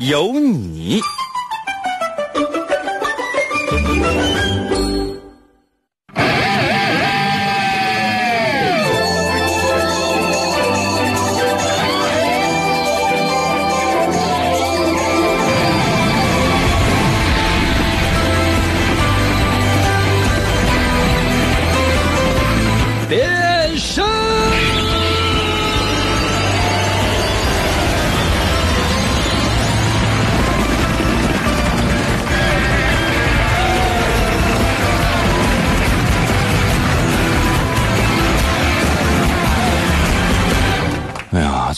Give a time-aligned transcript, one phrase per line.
[0.00, 0.98] 有你。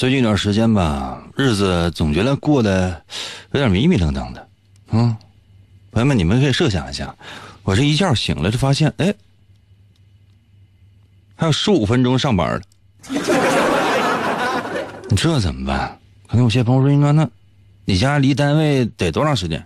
[0.02, 3.00] 最近一段时间吧，日子总觉得过得
[3.52, 4.48] 有点迷迷瞪瞪的。
[4.90, 5.16] 嗯，
[5.92, 7.14] 朋友们，你们可以设想一下，
[7.62, 9.14] 我这一觉醒了，就发现，哎，
[11.36, 12.60] 还有十五分钟上班了，
[15.08, 15.96] 你这怎么办？
[16.26, 17.30] 可能有些朋友说，应该那，
[17.84, 19.64] 你家离单位得多长时间？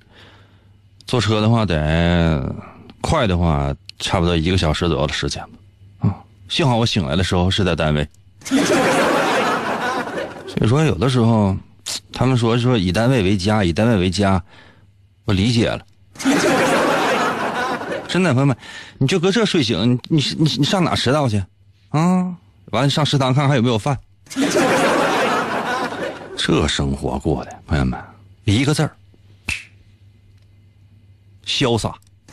[1.06, 2.54] 坐车的话得
[3.00, 5.58] 快的话，差不多一个小时左右的时间吧。
[6.00, 6.14] 啊，
[6.50, 8.06] 幸好我醒来的时候是在单位。
[10.58, 11.56] 所以说，有的时候，
[12.12, 14.42] 他们说说以单位为家，以单位为家，
[15.24, 15.80] 我理解了。
[18.08, 18.56] 真的，朋友们，
[18.98, 21.42] 你就搁这睡醒，你你你上哪迟到去？
[21.90, 22.34] 啊，
[22.70, 23.98] 完了上食堂看看有没有饭。
[26.38, 28.00] 这生活过的，朋友们，
[28.44, 28.90] 一个字儿，
[31.44, 31.94] 潇洒。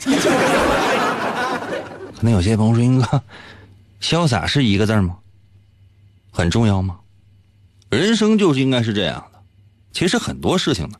[2.16, 3.22] 可能有些朋友说，英哥，
[4.00, 5.16] 潇洒是一个字吗？
[6.30, 6.96] 很重要吗？
[7.94, 9.40] 人生就是应该是这样的。
[9.92, 10.98] 其实很多事情呢，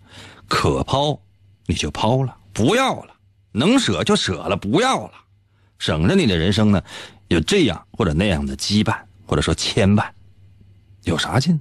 [0.48, 1.20] 可抛
[1.66, 3.12] 你就抛了，不要了；
[3.52, 5.12] 能舍就舍了，不要了，
[5.78, 6.82] 省着你的人生呢
[7.28, 8.96] 有这样或者那样的羁绊，
[9.26, 10.08] 或者说牵绊，
[11.02, 11.58] 有啥劲？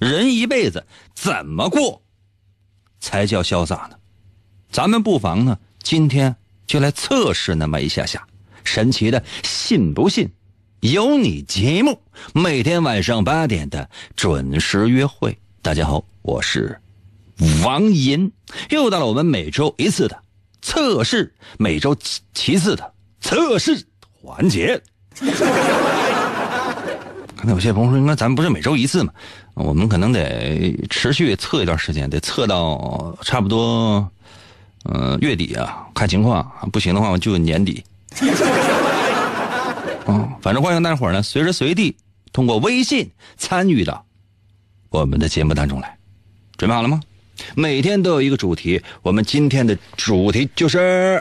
[0.00, 0.84] 人一辈子
[1.14, 2.02] 怎么过
[2.98, 3.96] 才叫潇洒呢？
[4.72, 6.34] 咱们不妨呢，今天
[6.66, 8.26] 就来测试那么一下下
[8.64, 10.30] 神奇的信不信？
[10.80, 12.00] 有你节目，
[12.32, 13.86] 每天晚上八点的
[14.16, 15.36] 准时约会。
[15.60, 16.80] 大家好，我是
[17.62, 18.32] 王银，
[18.70, 20.18] 又到了我们每周一次的
[20.62, 21.94] 测试，每周
[22.32, 23.84] 七次的测试
[24.22, 24.80] 环节。
[27.36, 29.12] 可能有些朋友说，那咱不是每周一次吗？
[29.52, 34.10] 我们可能得持续测一段时间，得测到差不多，
[34.84, 37.84] 呃，月底啊，看情况，不行的话就年底。
[40.06, 41.96] 嗯，反正欢迎大伙呢，随时随地
[42.32, 44.04] 通过微信参与到
[44.88, 45.96] 我们的节目当中来。
[46.56, 47.00] 准备好了吗？
[47.54, 51.18] 每天都有一个主题，我们今天的主题就是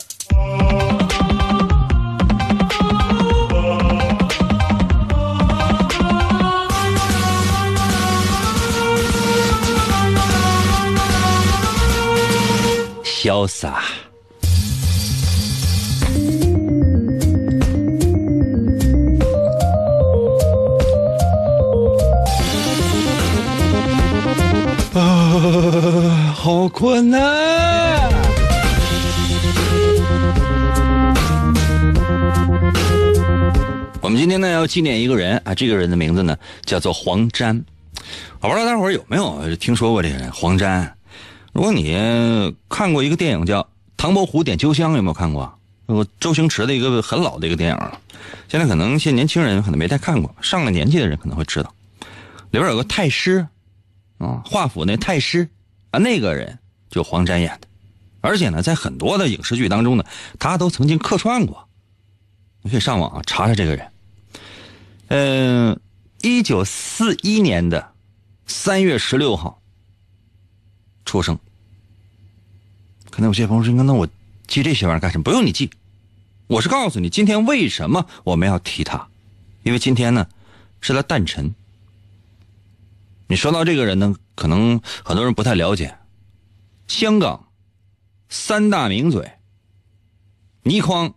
[13.03, 13.84] 潇洒。
[26.36, 27.22] 好困难！
[34.02, 36.36] 我们今天呢要纪念一个人啊，这个人的名字呢
[36.66, 37.64] 叫做黄沾。
[38.42, 40.94] 我不知道大伙儿有没有听说过这个人黄沾？
[41.54, 43.62] 如果你看过一个电影叫
[43.96, 45.58] 《唐伯虎点秋香》，有没有看过？
[45.86, 47.98] 我周星驰的一个很老的一个电影了。
[48.50, 51.74] 现在可能一些年轻人可能没太看过，上了年纪的人可能会知道。
[52.52, 53.48] 里边有个太师。
[54.19, 55.50] 啊，华府那太师，
[55.90, 56.59] 啊，那个人
[56.90, 57.67] 就黄沾演的，
[58.22, 60.03] 而且呢，在很多的影视剧当中呢，
[60.38, 61.67] 他都曾经客串过。
[62.61, 63.91] 你可以上网啊查查这个人。
[65.08, 65.79] 嗯，
[66.22, 67.94] 一九四一年的
[68.46, 69.61] 三月十六号
[71.05, 71.40] 出生。
[73.09, 74.08] 可能有些朋友说：“那我
[74.47, 75.72] 记这些玩意儿干什么？”不用你记，
[76.47, 79.08] 我是告诉你今天为什么我们要提他，
[79.64, 80.28] 因为今天呢
[80.82, 81.55] 是他诞辰。
[83.31, 85.96] 你说到这个人呢，可能很多人不太了解。
[86.87, 87.49] 香港
[88.28, 89.31] 三大名嘴，
[90.64, 91.14] 倪匡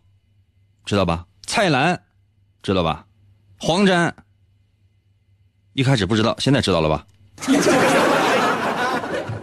[0.84, 1.24] 知道吧？
[1.46, 2.02] 蔡澜
[2.62, 3.06] 知道吧？
[3.56, 4.14] 黄沾
[5.72, 7.06] 一开始不知道，现在知道了吧？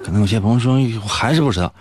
[0.04, 1.74] 可能有些朋友说还是不知道。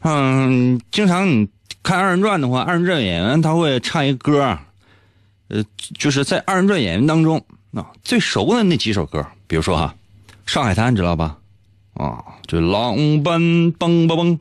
[0.00, 1.46] 嗯，经常你
[1.82, 4.58] 看二人转的话，二人转演员他会唱一歌，
[5.48, 5.62] 呃，
[5.98, 7.44] 就是在二人转演员当中
[7.74, 9.92] 啊最熟的那几首歌，比如说哈，
[10.50, 11.36] 《上海滩》知道吧？
[11.94, 14.38] 啊，就浪奔嘣嘣嘣，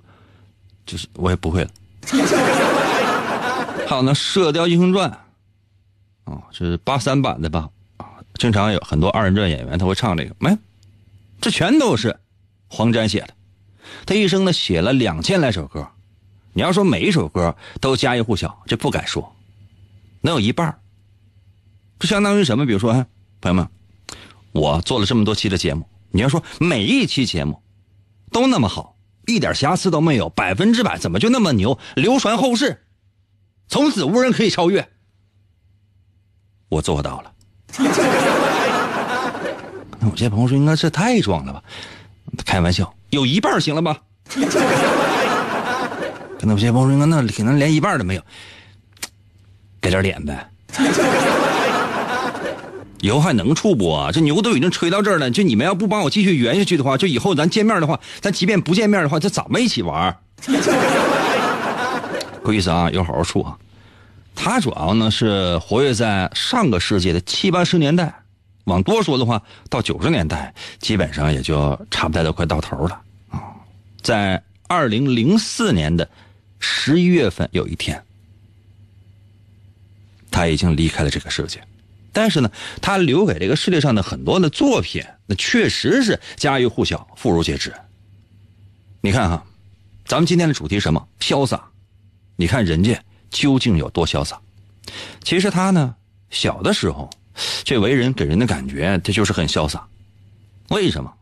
[0.85, 1.69] 就是我也不会了。
[3.87, 5.09] 还有那《射雕英雄传》，
[6.31, 7.69] 啊，这是八三版的吧？
[7.97, 8.05] 啊，
[8.35, 10.55] 经常有很多二人转演员他会唱这个，没，
[11.41, 12.19] 这全都是
[12.67, 13.29] 黄沾写的。
[14.05, 15.87] 他一生呢写了两千来首歌，
[16.51, 19.35] 你要说每一首歌都家喻户晓，这不敢说，
[20.21, 20.77] 能有一半
[21.97, 22.65] 这相当于什么？
[22.65, 22.91] 比如说，
[23.39, 23.67] 朋友们，
[24.57, 27.61] 我做了这么多期的节目，你要说每一期节目
[28.31, 28.95] 都那么好，
[29.27, 32.83] 一点瑕疵都没有，百分之百，怎么就那么牛，流传后世，
[33.67, 34.89] 从此无人可以超越？
[36.69, 37.31] 我做到了。
[39.99, 41.61] 那有些朋友说，应该这太装了吧？
[42.43, 44.01] 开玩笑，有一半行了吧？
[46.39, 48.21] 可能有些朋友说，那可能连一半都没有，
[49.79, 50.49] 给点脸呗。
[53.01, 54.09] 以后还能处不？
[54.11, 60.17] 这牛都已经吹到这儿了，就你们要不帮我继续圆下去的话，就以后咱见面的话，咱即便不见面的话，这怎么一起玩？
[62.41, 63.57] 不好意思啊，要好好处啊。
[64.35, 68.13] 他主要呢是活跃在上个世纪的七八十年代。
[68.65, 73.41] 往多说的话，到九十年代，基本上也就差不多都快到头了啊。
[74.01, 76.09] 在二零零四年的
[76.59, 78.03] 十一月份有一天，
[80.29, 81.61] 他已经离开了这个世界。
[82.17, 87.71] 但是呢，他留给这个世界上的很多的作品，那确实是家喻户晓、妇孺皆知。
[89.01, 89.45] 你看哈，
[90.03, 91.07] 咱们今天的主题什么？
[91.19, 91.63] 潇洒。
[92.35, 92.99] 你看人家
[93.29, 94.41] 究竟有多潇洒？
[95.23, 95.93] 其实他呢，
[96.31, 97.07] 小的时候。
[97.63, 99.87] 这为人给人的感觉，他就是很潇洒。
[100.69, 101.13] 为什么？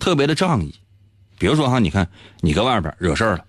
[0.00, 0.74] 特别的仗义。
[1.38, 2.08] 比如说哈，你看
[2.40, 3.44] 你搁外边惹事儿了，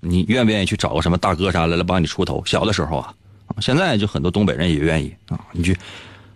[0.00, 2.44] 你愿不愿意去找个什么大哥啥来来帮你出头？
[2.44, 3.14] 小的时候啊，
[3.60, 5.38] 现在就很多东北人也愿意啊。
[5.52, 5.76] 你去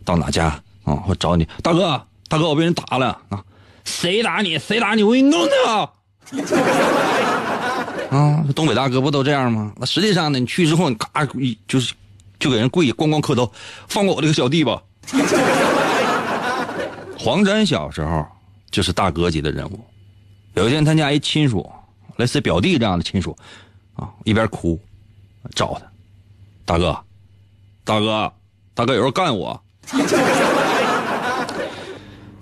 [0.04, 0.46] 到哪家
[0.84, 3.42] 啊，或找你大哥，大哥我被人打了啊，
[3.84, 4.58] 谁打你？
[4.58, 5.02] 谁打你？
[5.02, 5.90] 我给你弄他。
[8.16, 9.72] 啊，东北大哥不都这样吗？
[9.76, 11.26] 那实际上呢，你去之后，你咔
[11.66, 11.94] 就是。
[12.38, 13.50] 就给人跪，咣咣磕头，
[13.88, 14.82] 放过我这个小弟吧。
[17.19, 18.26] 黄沾小时候
[18.70, 19.80] 就是大哥级的人物。
[20.52, 21.66] 有一天，他家一亲属，
[22.16, 23.34] 类似表弟这样的亲属，
[23.94, 24.78] 啊，一边哭，
[25.54, 25.86] 找他，
[26.66, 26.94] 大哥，
[27.86, 28.32] 大哥，
[28.74, 29.62] 大哥，有人干我。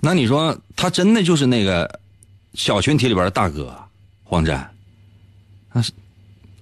[0.01, 2.01] 那你说，他真的就是那个
[2.55, 3.77] 小群体里边的大哥
[4.25, 4.69] 黄战？
[5.73, 5.93] 那是。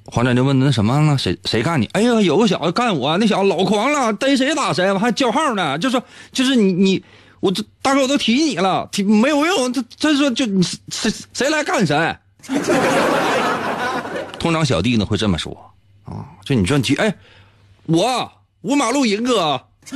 [0.04, 1.16] 黄战就问那什么呢？
[1.16, 1.86] 谁谁干你？
[1.92, 5.78] 哎呀，有个小子干我，那小子老狂了，逮谁打谁，我还叫号呢。
[5.78, 6.02] 就说
[6.32, 7.04] 就是你你
[7.38, 9.72] 我这大哥我都提你了，提没有用。
[9.72, 10.44] 他他说就
[10.88, 12.16] 谁谁来干谁。
[14.40, 15.56] 通常小弟呢会这么说
[16.04, 17.14] 啊，就你说你提哎，
[17.86, 18.30] 我
[18.62, 19.60] 五马路银哥，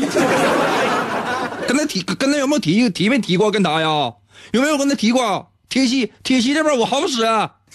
[1.66, 4.12] 跟他提跟他有没有提提没提过跟他呀？
[4.52, 5.50] 有没有跟他提过？
[5.68, 7.22] 铁西铁西这边我好使。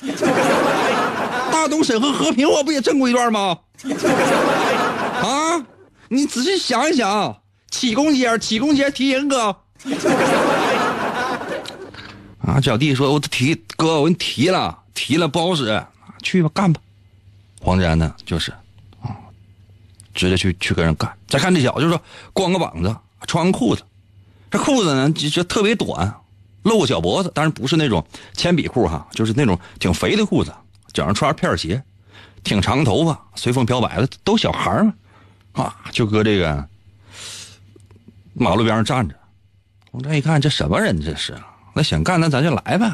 [1.52, 3.58] 大东沈和和平，我不也挣过一段吗？
[5.22, 5.64] 啊，
[6.10, 9.56] 你仔细想一想，七公斤七公斤提人哥。
[12.40, 15.84] 啊，小弟说，我提哥，我给你提了，提了不好使，
[16.24, 16.82] 去吧，干吧。
[17.62, 18.52] 黄沾呢，就是
[20.14, 21.12] 直接去去跟人干。
[21.28, 22.02] 再看这小子，就说
[22.34, 22.96] 光个膀子，
[23.28, 23.84] 穿个裤子，
[24.50, 26.14] 这裤子呢就就特别短，
[26.64, 30.54] 露个小脖子，但是不是那种铅笔裤哈，就是那种挺肥的裤子。
[30.94, 31.82] 脚上穿片鞋，
[32.44, 34.94] 挺长头发，随风飘摆的，都小孩嘛，
[35.54, 36.68] 啊，就搁这个
[38.34, 39.16] 马路边上站着。
[39.92, 41.00] 我这一看，这什么人？
[41.02, 41.34] 这是？
[41.74, 42.92] 那想干，那咱就来呗。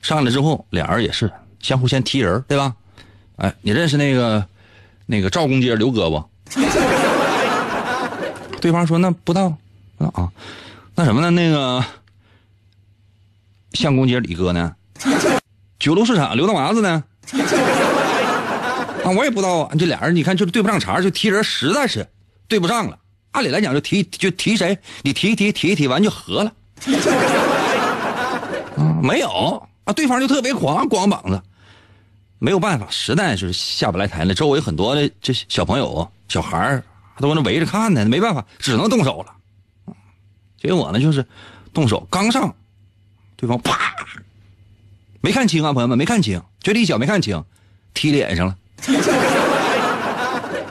[0.00, 1.30] 上来之后，俩人也是
[1.60, 2.74] 相互先踢人，对吧？
[3.36, 4.46] 哎，你认识那个
[5.04, 6.24] 那个赵公街刘哥不？
[8.60, 9.56] 对方说那不道。
[9.98, 10.28] 啊，
[10.94, 11.30] 那什么呢？
[11.30, 11.82] 那个
[13.72, 14.74] 相公街李哥呢？
[15.78, 17.02] 九楼市场刘大麻子呢？
[19.04, 19.70] 啊，我也不知道啊。
[19.78, 22.06] 这俩人，你看就是对不上茬，就提人实在是
[22.48, 22.98] 对不上了。
[23.32, 26.52] 按理来讲，就提就提谁，你提一提，提一提完就和了。
[28.76, 29.28] 啊，没有
[29.84, 31.40] 啊，对方就特别狂，光膀子，
[32.38, 34.34] 没有办法，实在是下不来台了。
[34.34, 36.82] 周围很多的这小朋友、小孩
[37.18, 39.94] 都搁那围着看呢，没办法，只能动手了。
[40.60, 41.24] 结果呢，就是
[41.72, 42.54] 动手刚上，
[43.36, 43.94] 对方啪。
[45.20, 47.42] 没看清啊，朋友们，没看清，就这一脚没看清，
[47.94, 48.56] 踢脸上了。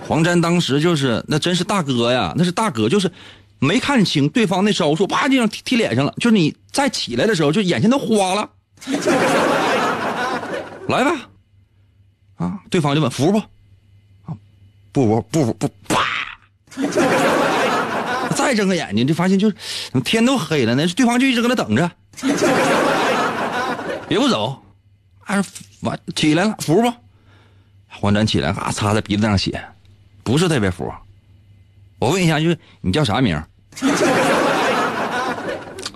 [0.08, 3.12] 黄沾当时就是那真是大哥呀，那是大哥，就是
[3.58, 6.13] 没看清对方那招数，啪就让踢踢脸上了。
[6.20, 8.48] 就是你再起来的时候，就眼前都花了。
[10.88, 11.15] 来吧，
[12.43, 13.38] 啊，对方就问服不？
[13.38, 14.35] 啊，
[14.91, 16.03] 不服不服不，啪！
[18.35, 19.55] 再睁开眼睛就发现就是
[20.03, 21.89] 天都黑了呢，对方就一直搁那等着，
[24.09, 24.62] 也不走，
[25.23, 25.41] 啊，
[25.81, 26.93] 完起来了，服不？
[27.88, 29.63] 黄沾起来，啊，擦在鼻子上血，
[30.23, 30.91] 不是特别服。
[32.00, 33.41] 我问一下，就是你叫啥名？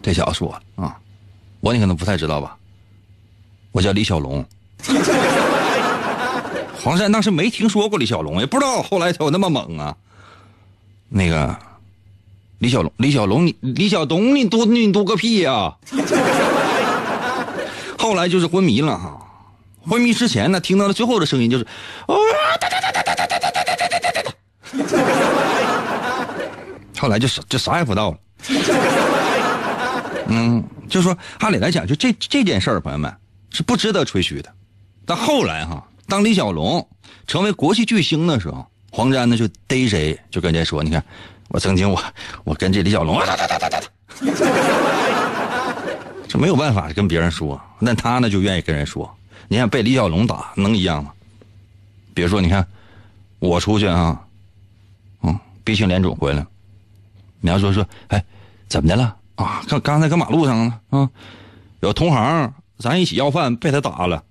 [0.02, 0.98] 这小子说啊，
[1.60, 2.56] 我你可能不太知道吧，
[3.74, 4.46] 我叫李小龙。
[6.88, 9.94] 黄山当时没听说过李小龙，也不知道后来他有那么猛啊。
[11.10, 11.54] 那个
[12.60, 15.76] 李小龙，李小龙，你李小东，你多你多个屁呀！
[18.00, 19.20] 后来就是昏迷了哈，
[19.86, 21.66] 昏迷之前呢，听到了最后的声音就是
[22.06, 22.16] 啊
[22.62, 24.32] 哒哒哒哒哒哒哒哒哒哒哒哒哒，
[27.02, 28.18] 后来就啥就啥也不到了。
[30.28, 33.14] 嗯，就说按理来讲，就这这件事儿，朋友们
[33.50, 34.50] 是不值得吹嘘的。
[35.06, 36.88] 但后来哈，当李小龙
[37.26, 41.04] 成为国际巨星的时候，黄沾呢就逮谁就跟人说：“你看，
[41.50, 42.02] 我曾经我
[42.44, 43.22] 我跟这李小龙，
[46.28, 49.14] 这没有办法跟别人说，但他呢就愿意跟人说。
[49.50, 51.12] 你看被李小龙打能一样吗？
[52.14, 52.66] 别说你看
[53.40, 54.20] 我出去啊，
[55.22, 56.46] 嗯，鼻青脸肿回来，
[57.40, 58.24] 你要说说，哎，
[58.68, 61.10] 怎么的了？”啊，刚刚才搁马路上呢，啊，
[61.82, 64.24] 有同行咱一起要饭被他打了，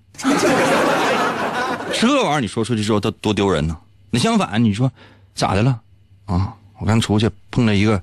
[2.01, 3.77] 这玩意儿你说出去之后，他多丢人呢。
[4.11, 4.91] 那相反，你说
[5.35, 5.81] 咋的了？
[6.27, 8.03] 啊，我刚出去碰了一个，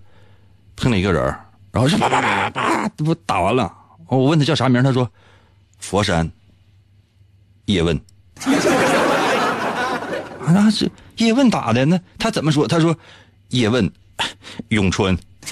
[0.75, 1.23] 碰了一个人，
[1.71, 3.71] 然后就叭叭叭叭，不打完了。
[4.07, 5.09] 我问他叫啥名，他说
[5.79, 6.29] 佛山
[7.65, 7.99] 叶问。
[10.45, 12.67] 那是叶问打的，那他怎么说？
[12.67, 12.95] 他说
[13.49, 13.89] 叶问
[14.69, 15.17] 咏春。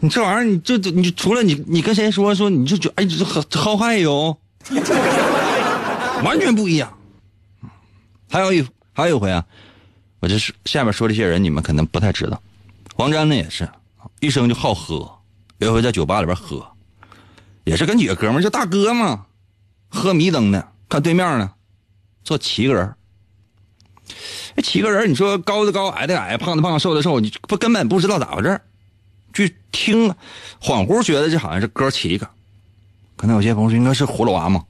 [0.00, 4.36] 你这玩意儿，你就你除了你，你跟谁说说，你就觉哎，这好好害哟，
[6.24, 6.92] 完全不一样。
[8.30, 9.44] 还有一还有一回啊，
[10.20, 12.40] 我就是下面说这些人，你们可能不太知道。
[12.94, 13.68] 黄沾呢也是，
[14.20, 15.18] 一生就好喝，
[15.58, 16.66] 有一回在酒吧里边喝，
[17.64, 19.26] 也是跟几个哥们就大哥嘛，
[19.88, 21.52] 喝迷瞪的，看对面呢，
[22.24, 22.94] 坐七个人。
[24.54, 28.60] 这七个人，你说高的高，矮的矮，胖的胖，瘦的瘦，你不根本不知道咋回事
[29.32, 30.10] 据听，
[30.60, 32.28] 恍惚觉得这好像是哥七个，
[33.16, 34.62] 可能有些朋友说应该是葫芦娃嘛，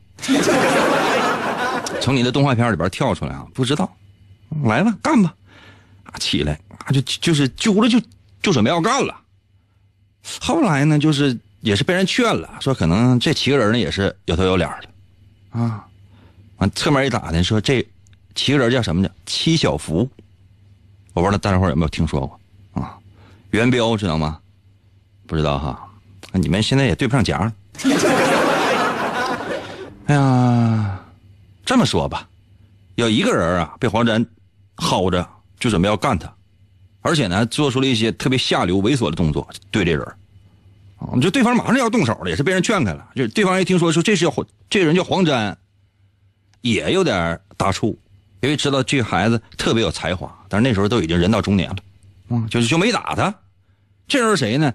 [2.02, 3.90] 从你的动画片里边跳出来啊，不知道，
[4.64, 5.32] 来吧，干吧，
[6.02, 8.00] 啊，起来啊，就就是揪了就
[8.42, 9.14] 就准备要干了。
[10.40, 15.87] 后来呢，就是也是被人劝了，说可能这七个人呢也是有头有脸的，啊，
[16.56, 17.87] 完侧面一打听，说这
[18.35, 19.09] 七个人叫什么呢？
[19.25, 20.09] 七小福，
[21.12, 22.99] 我不知道大家伙有没有听说过啊？
[23.50, 24.40] 元彪知道吗？
[25.26, 25.88] 不知道哈，
[26.32, 27.52] 你们现在也对不上家了。
[30.06, 31.00] 哎呀，
[31.64, 32.28] 这么说吧，
[32.97, 34.25] 有一个人啊被黄沾
[34.76, 35.28] 薅着，
[35.59, 36.33] 就准备要干他，
[37.00, 40.02] 而且呢做出了一些特别下流猥琐的动作对这人，
[40.99, 43.09] 啊，就对方马上要动手了，也是被人劝开了。
[43.14, 45.57] 就对方一听说说这是黄，这人叫黄沾，
[46.61, 47.97] 也有点大怵，
[48.40, 51.76] 因为知道这孩子特别有才华，但是那时候都已经人到中年了，
[52.28, 53.33] 嗯，就是就没打他。
[54.09, 54.75] 这人谁呢？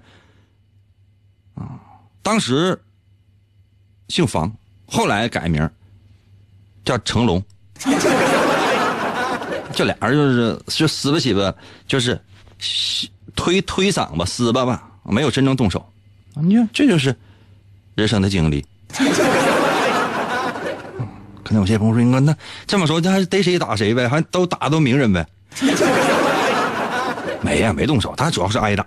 [1.54, 1.78] 啊，
[2.22, 2.80] 当时
[4.08, 4.50] 姓房，
[4.86, 5.68] 后来改名
[6.88, 7.44] 叫成龙。
[9.74, 11.52] 这俩人就是就撕吧起吧，
[11.86, 12.18] 就是
[13.36, 15.86] 推推搡吧，撕吧吧，没有真正动手。
[16.34, 17.14] 你看，这就是
[17.94, 18.64] 人生的经历。
[21.44, 22.34] 可能有些朋友说：“哥，那
[22.66, 24.08] 这么说，那还是逮谁打谁呗？
[24.08, 25.26] 还都打都名人呗？
[27.42, 28.86] ”没呀，没动手，他主要是挨打。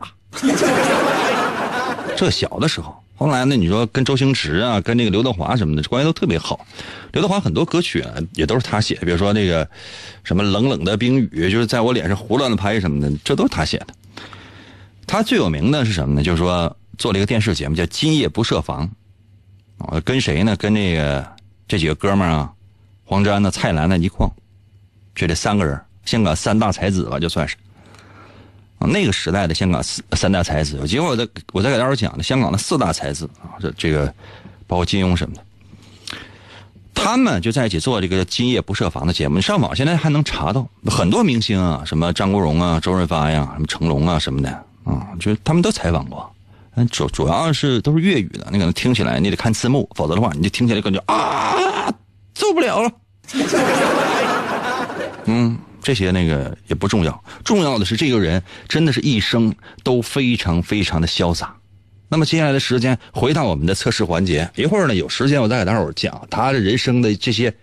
[2.17, 3.55] 这小的时候，后来呢？
[3.55, 6.65] 你说跟周星驰啊，跟那个刘德华什么的关系都特别好。
[7.11, 9.69] 刘德华很多歌曲啊，也都是他写的，比如说那个
[10.23, 13.87] 什么冷冷的冰雨，就是在我脸上胡乱的拍什么的，这都是他写的。
[15.05, 16.23] 他最有名的是什么呢？
[16.23, 18.89] 就是说做了一个电视节目叫《今夜不设防》，
[19.85, 20.55] 啊，跟谁呢？
[20.55, 21.23] 跟那个
[21.67, 22.51] 这几个哥们儿啊，
[23.03, 24.27] 黄沾呢、蔡澜呢、倪匡，
[25.13, 27.55] 就这三个人，香港三大才子吧，就算是。
[28.87, 34.13] 那个时代的香港四三大才子，结果我在我在给大伙讲的香港的四大才子啊，这这个
[34.67, 35.43] 包括金庸什么的，
[36.93, 39.35] 他们就在一起做这个《今夜不设防》的节目。
[39.35, 44.49] 你上网现在还能查到很多明星啊，什么张国荣啊、周润发呀、什么成龙啊什么的
[44.83, 46.29] 啊，就是他们都采访过。
[46.75, 51.93] 嗯，主主要是都是粤语的，你可能听起来你得看字幕，否则的话你就听起来感觉啊，
[52.33, 52.91] 受不了了。
[55.25, 55.57] 嗯。
[55.81, 61.55] 这些那个也不重要，重要的是这个人真的是一生都非常非常的潇洒，
[62.07, 67.53] 那么接下来的时间回到我们的测试环节，一会儿呢有时间我再给大伙儿讲他的人生的这些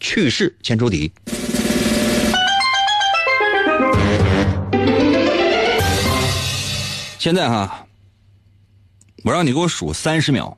[0.00, 0.56] 趣事。
[0.62, 1.12] 先出题。
[7.18, 7.86] 现在哈，
[9.24, 10.56] 我让你给我数三十秒。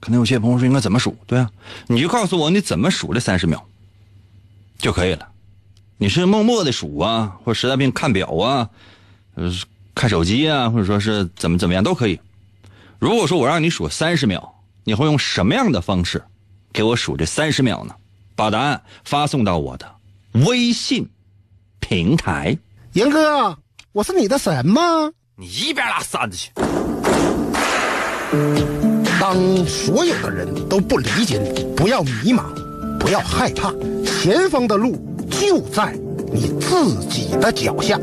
[0.00, 1.16] 可能有些朋友说应该怎么数？
[1.26, 1.50] 对啊，
[1.86, 3.66] 你就告诉我你怎么数这三十秒
[4.78, 5.28] 就可以了。
[5.96, 8.68] 你是默默的数啊，或者实在病看表啊，
[9.34, 9.52] 呃，
[9.94, 12.18] 看手机啊，或者说是怎么怎么样都可以。
[12.98, 16.22] 如果说我让你数三十秒，你会用什么样的方式
[16.72, 17.94] 给我数这三十秒呢？
[18.36, 19.94] 把答案发送到我的
[20.46, 21.08] 微信
[21.78, 22.58] 平台。
[22.94, 23.58] 严哥，
[23.92, 24.82] 我是你的神吗？
[25.36, 26.50] 你一边拉扇子去！
[29.20, 32.44] 当所有的人都不理解你，不要迷茫，
[33.04, 33.70] 不要害怕，
[34.06, 34.96] 前方的路
[35.30, 35.94] 就在
[36.32, 38.00] 你自己的脚下。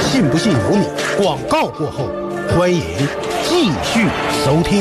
[0.00, 0.86] 信不信由你。
[1.20, 2.08] 广告过后，
[2.56, 2.80] 欢迎
[3.42, 4.06] 继续
[4.44, 4.80] 收听。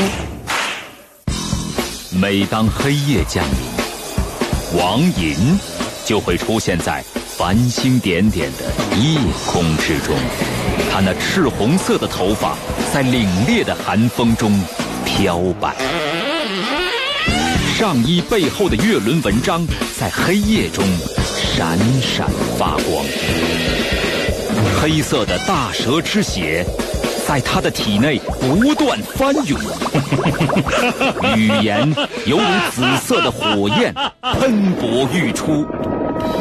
[2.21, 5.59] 每当黑夜降临，王银
[6.05, 7.03] 就会出现在
[7.35, 10.15] 繁星点点的夜空之中。
[10.91, 12.55] 他那赤红色的头发
[12.93, 14.61] 在凛冽的寒风中
[15.03, 15.75] 飘摆，
[17.77, 19.67] 上衣背后的月轮纹章
[19.99, 20.81] 在黑夜中
[21.27, 22.25] 闪闪
[22.57, 23.05] 发光。
[24.79, 26.65] 黑色的大蛇之血
[27.27, 29.59] 在他的体内不断翻涌，
[31.35, 31.93] 语言
[32.25, 33.93] 犹如紫色的火焰
[34.39, 35.65] 喷薄欲出。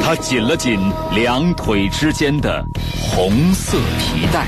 [0.05, 0.79] 他紧了紧
[1.13, 2.65] 两腿之间的
[3.11, 4.47] 红色皮带，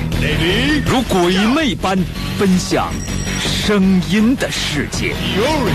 [0.87, 1.99] 如鬼魅般
[2.39, 2.93] 奔向
[3.47, 5.15] 声音的世界。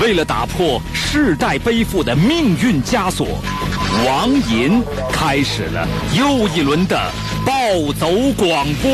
[0.02, 3.28] 为了打破世代背负的命运枷锁，
[4.06, 7.12] 王银开始了又一轮的
[7.46, 8.92] 暴走广播。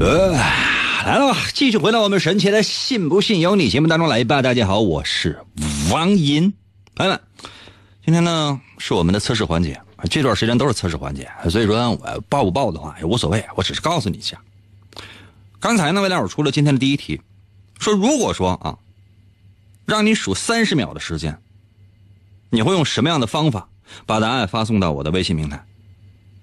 [0.00, 0.32] 呃，
[1.04, 4.40] 来了，继续回到我们神奇的“信不信由你”节目当中来吧。
[4.40, 5.38] 大家好，我是
[5.90, 6.52] 王银，
[6.94, 7.20] 朋友们。
[8.02, 9.78] 今天呢是我们的测试环节，
[10.08, 14.38] 这段时间都是测试环节，所以说我报不报的话也无所谓，我只是告诉你一下。
[15.60, 17.20] 刚才呢为大伙出了今天的第一题，
[17.78, 18.78] 说如果说啊，
[19.84, 21.38] 让你数三十秒的时间，
[22.48, 23.68] 你会用什么样的方法
[24.06, 25.62] 把答案发送到我的微信平台？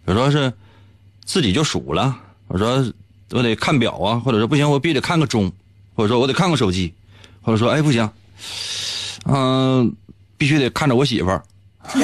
[0.06, 0.54] 比如说是
[1.26, 2.16] 自己就数了，
[2.48, 2.86] 我说
[3.32, 5.52] 我得看表啊，或者说不行我必须得看个钟，
[5.96, 6.94] 或者说我得看个手机，
[7.42, 8.08] 或者说哎不行，
[9.26, 9.92] 嗯，
[10.38, 11.44] 必须得看着我媳妇儿。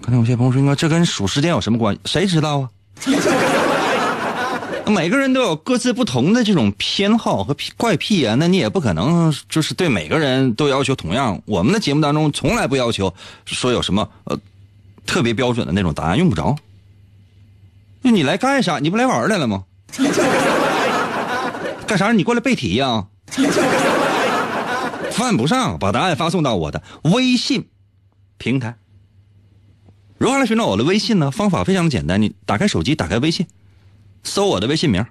[0.00, 2.00] 可能有些朋友说：“该这跟数时间有什么关系？
[2.06, 2.70] 谁知道啊？
[4.86, 11.40] 每个人都有各自不同的这种偏好和怪癖啊，那你也不可能就是对每个人都要求同样。
[11.46, 13.14] 我们的节目当中从来不要求
[13.44, 14.38] 说有什么呃
[15.06, 16.56] 特别标准的那种答案，用不着。
[18.02, 18.78] 那你来干啥？
[18.80, 19.64] 你不来玩来了吗？
[21.86, 22.12] 干啥？
[22.12, 23.06] 你过来背题呀？
[25.12, 27.68] 犯不上，把答案发送到我的微信。”
[28.38, 28.74] 平台，
[30.18, 31.30] 如何来寻找我的微信呢？
[31.30, 33.46] 方法非常简单，你打开手机，打开微信，
[34.22, 35.04] 搜我的微信名。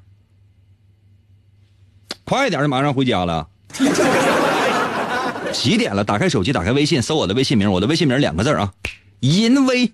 [2.24, 3.50] 快点，就马上回家了。
[5.54, 6.04] 几点了？
[6.04, 7.70] 打开手机，打开微信，搜我的微信名。
[7.72, 8.74] 我的微信名两个字啊，
[9.20, 9.92] 银威，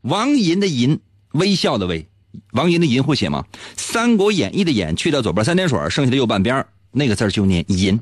[0.00, 2.08] 王银的银，微笑的微，
[2.52, 3.44] 王银的银会写吗？
[3.76, 8.00] 《三国演义》的演去掉左边三点水，剩下的右半边那个字就念银。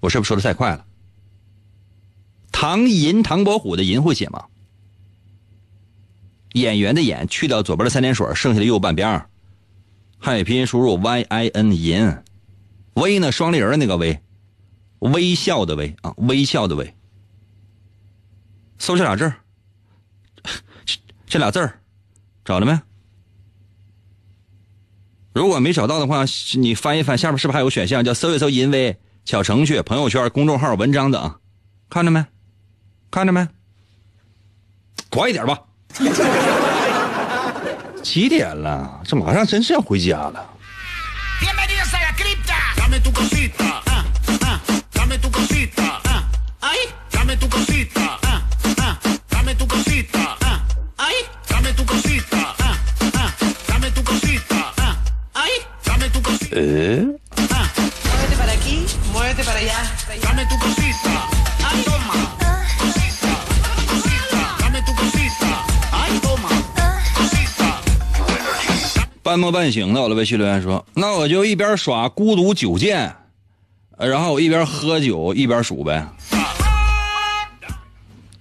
[0.00, 0.84] 我是不是说的太快了？
[2.52, 4.44] 唐寅，唐伯虎的寅会写吗？
[6.52, 9.24] 演员的演去掉左边的三点水，剩下的右半边
[10.20, 12.14] 汉语拼音输入 y i n 银，
[12.92, 14.20] 微呢双立人那个微，
[14.98, 16.94] 微笑的微啊，微笑的微。
[18.78, 19.32] 搜这俩字
[21.26, 21.80] 这俩字儿
[22.44, 22.78] 找着没？
[25.32, 26.24] 如果没找到的话，
[26.58, 31.40] 你翻一翻下面是不是还有选项叫搜一搜银威小程序、朋友圈、公众号、文章等？
[31.88, 32.26] 看着没？
[33.10, 33.48] 看着没？
[35.08, 35.62] 快一点吧！
[38.02, 39.00] 几点了？
[39.04, 40.46] 这马上真是要回家了。
[56.52, 57.06] 呃。
[69.30, 73.14] 半梦半醒的，我的微信留言说：“那我就一边耍孤独九剑，
[73.96, 76.04] 然后我一边喝酒一边数呗。”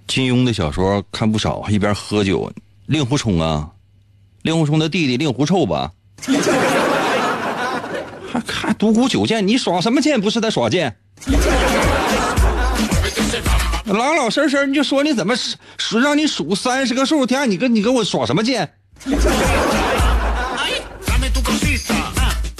[0.08, 2.52] 金庸的小说看不少，一边喝酒。
[2.88, 3.70] 令狐冲啊，
[4.42, 5.92] 令狐冲的弟弟令狐臭吧？
[8.34, 10.20] 还还独孤九剑，你耍什么剑？
[10.20, 10.98] 不是在耍剑。
[13.86, 15.36] 老老实实你就说你怎么
[15.78, 18.74] 数让你数三十个数，天你跟你跟我耍什么剑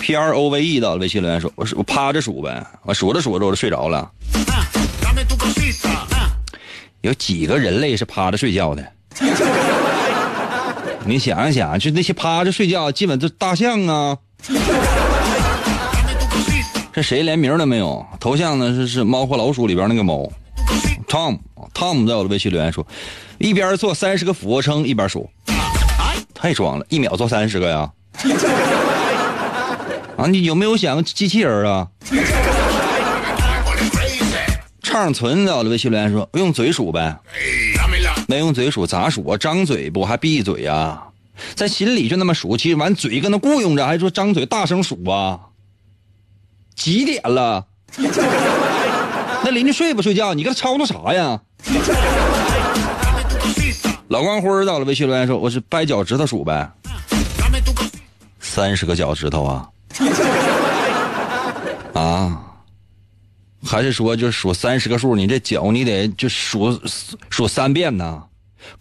[0.10, 4.10] ？P R O V E 的微信留言说，我我趴着数呗，我数着数着我就睡着了。
[7.02, 8.84] 有几个人类是趴着睡觉的？
[11.06, 14.18] 你想一想，就那些趴着睡觉，基本都大象啊。
[16.92, 18.04] 这谁连名都没有？
[18.20, 20.28] 头像呢是是猫和老鼠里边那个猫
[21.08, 22.84] ，Tom，Tom 在我的微信留言说，
[23.38, 25.30] 一边做三十个俯卧撑一边数，
[26.34, 27.92] 太装了，一秒做三十个呀？
[30.20, 31.88] 啊，你有没有想机器人啊？
[34.84, 37.18] 畅存在我的微信留言说，用嘴数呗。
[38.28, 39.38] 没用嘴数咋数啊？
[39.38, 41.02] 张嘴不还闭嘴呀？
[41.56, 45.40] 在心里就那么数，其实完嘴跟那雇佣着，还说张嘴大声数啊？
[46.76, 47.66] 几点了？
[49.42, 50.34] 那邻居睡不睡觉？
[50.34, 51.40] 你跟他吵吵啥呀？
[54.10, 56.70] 老光辉到了微信留言说：“我是掰脚趾头数呗，
[58.40, 59.70] 三十个脚趾头啊？
[61.94, 62.42] 啊？
[63.66, 65.16] 还是说就数三十个数？
[65.16, 66.80] 你这脚你得就数
[67.30, 68.24] 数三遍呢？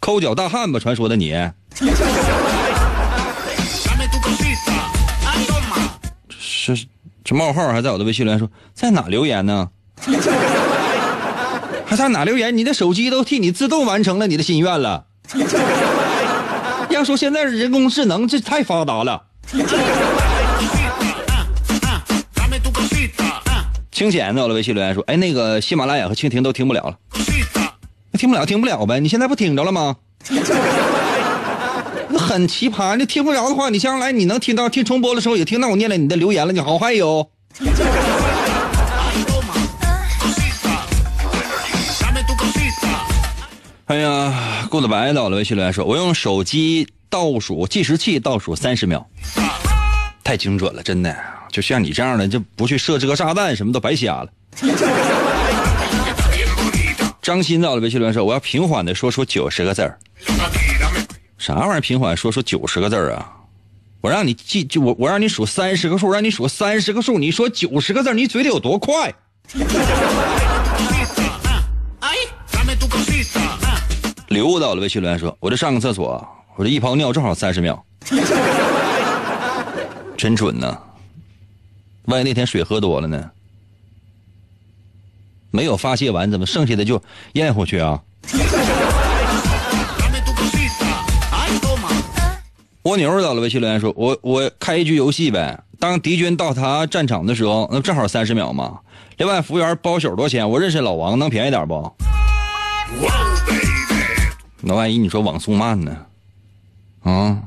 [0.00, 0.78] 抠脚大汉吧？
[0.78, 1.32] 传说的你。”
[6.30, 6.86] 是。
[7.24, 9.68] 这冒号还在我的微信留言说，在哪留言呢？
[11.84, 12.56] 还在哪留言？
[12.56, 15.04] 你的手机都替你自动完成了你的心愿了。
[16.88, 19.24] 要说现在人工智能这太发达了。
[23.98, 26.96] 清浅在我的微信留言说，哎，那个喜马拉雅和蜻蜓都听不了了。
[28.12, 29.00] 听不了，听不了呗。
[29.00, 29.96] 你现在不听着了吗？
[32.08, 37.28] 那很奇葩，你听不着的话，你将来你能听到听重播的时候也听到我念了你的留言了，你好嗨哟！
[43.86, 49.04] 哎呀，顾子白到了微信留言说：“我用手机倒数计时器倒数三十秒，
[50.22, 51.16] 太精准了，真的，
[51.50, 54.28] 就像你这样的就不去设置个炸弹，什么都白瞎了。
[57.22, 59.98] ”张鑫到了微信留言说：“我要平缓的说出九十个字儿。”
[61.38, 61.80] 啥玩意儿？
[61.80, 63.32] 平缓说出九十个字啊！
[64.00, 69.14] 我让你记，就我我让你数三十个数，让你数三十个数，你说九十个字，你嘴里有多快？
[74.28, 77.84] 刘到了微信留言说：“我这上个厕所，我这一泡尿正好三十秒，
[80.16, 80.78] 真准呢。
[82.08, 83.30] 万一那天水喝多了呢？
[85.50, 87.02] 没有发泄完，怎么剩下的就
[87.34, 88.02] 咽回去啊？”
[92.82, 98.80] 蜗牛到了微信留言说：“我我开一局游戏呗，当敌军到达战场的时候，那正好三十秒嘛。
[99.18, 100.48] 另外服务员包宿多少钱？
[100.48, 101.94] 我认识老王，能便宜点不？
[104.62, 106.06] 那万一你说网速慢呢？
[107.02, 107.42] 啊，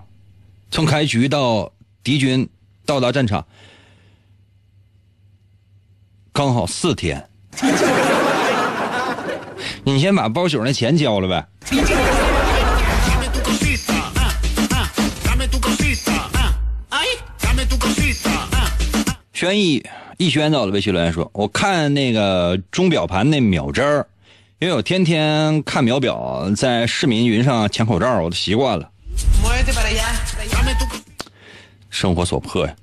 [0.69, 1.71] 从开局到
[2.03, 2.47] 敌军
[2.85, 3.45] 到达战场，
[6.33, 7.27] 刚好四天。
[9.83, 11.45] 你先把包宿那钱交了呗。”
[19.33, 19.83] 轩逸
[20.17, 24.05] 逸轩到了微信留言说：“我看那个钟表盘那秒针儿，
[24.59, 28.87] 因为我天天看秒表，在市民云上抢口罩，我都习惯了。
[31.89, 32.75] 生活所迫呀。”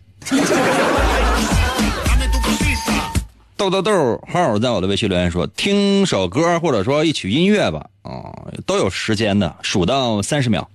[3.59, 8.31] 豆豆豆号在我的微信留言说：“听首歌或者说一曲音乐吧，啊，
[8.65, 10.71] 都有时间的，数到三十秒。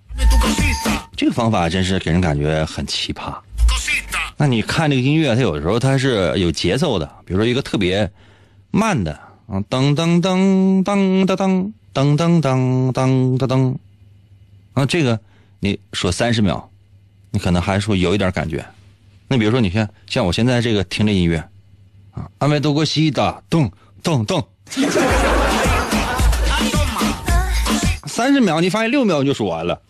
[1.16, 3.34] 这个方法真是给人感觉很奇葩。”
[4.36, 8.12] 那你看这个音乐，它有的时候它是有节奏的，比如说一个特别
[8.70, 9.14] 慢的
[9.48, 13.76] 啊，噔噔噔噔噔噔噔噔噔噔噔噔，
[14.74, 15.18] 啊，这个
[15.62, 16.70] 你说三十秒，
[17.32, 18.66] 你可能还说有一点感觉。
[19.30, 21.48] 那比如说你看，像我现在这个听这音乐，
[22.14, 23.72] 啊，阿麦多过西的咚
[24.02, 24.48] 咚咚，
[28.06, 29.82] 三十秒，你发现六秒就数完了。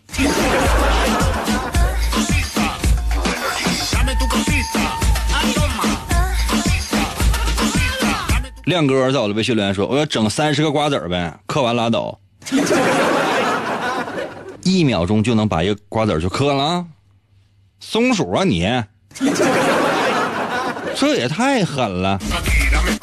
[8.66, 12.18] 亮哥在我的微信留言说：“我要整三十个瓜子儿呗，嗑完拉倒，
[14.64, 16.86] 一秒钟就能把一个瓜子儿就嗑了，
[17.82, 18.64] 松鼠啊你，
[20.96, 22.20] 这也太狠了。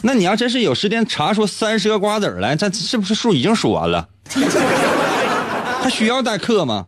[0.02, 4.08] 那你要真是有时间查出三十个瓜子儿来，咱是不是数已经数完了？
[5.82, 6.86] 还需要代课吗？”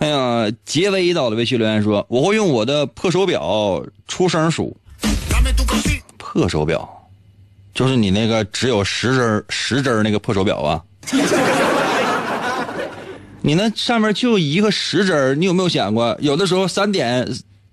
[0.00, 4.76] 哎呀，杰威到了微信留言说：“我会用我的破手表出声数。
[6.16, 6.88] 破手表，
[7.74, 10.80] 就是你那个只有十针十针那个破手表啊。
[13.42, 17.26] 你那上面就一个十针你有没有想过，有的时候三点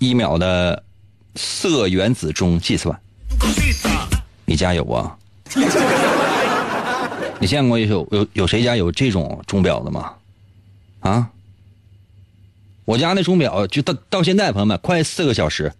[0.00, 0.82] 一秒的
[1.36, 2.98] 色原子钟计算。
[4.46, 5.16] 你家有啊？
[7.38, 10.12] 你见过有有有谁家有这种钟表的吗？
[11.00, 11.28] 啊？
[12.86, 15.72] 我家那钟表就到到现在，朋友们快四个小时。”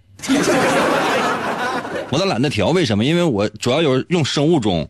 [2.12, 3.04] 我都懒得调，为什么？
[3.04, 4.88] 因为我主要有用生物钟。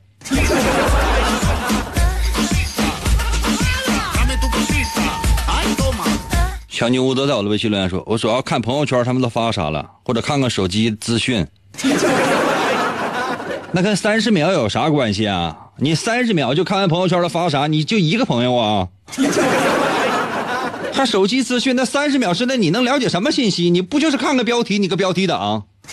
[6.81, 11.47] 小妞乌德在我的微信留言说：“我主要看朋友圈，他们都发啥了，或者看看手机资讯。
[13.71, 15.55] 那跟三十秒有啥关系啊？
[15.77, 17.67] 你三十秒就看完朋友圈了发啥？
[17.67, 18.89] 你就一个朋友啊？
[20.95, 23.69] 还手机资讯，那三十秒之内你能了解什么信息？
[23.69, 24.79] 你不就是看个标题？
[24.79, 25.65] 你个标题党。